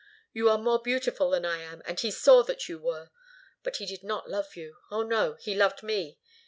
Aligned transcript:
You 0.33 0.49
are 0.49 0.57
more 0.57 0.81
beautiful 0.81 1.29
than 1.29 1.45
I 1.45 1.57
am, 1.61 1.83
and 1.85 1.99
he 1.99 2.09
saw 2.09 2.41
that 2.45 2.67
you 2.67 2.79
were. 2.79 3.11
But 3.61 3.75
he 3.77 3.85
did 3.85 4.01
not 4.03 4.27
love 4.27 4.55
you. 4.55 4.77
Oh, 4.89 5.03
no! 5.03 5.35
He 5.35 5.53
loved 5.53 5.83
me. 5.83 6.17